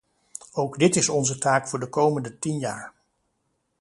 Ook 0.53 0.79
dit 0.79 0.95
is 0.95 1.09
onze 1.09 1.37
taak 1.37 1.67
voor 1.67 1.79
de 1.79 1.89
komende 1.89 2.39
tien 2.39 2.59
jaar. 2.59 2.93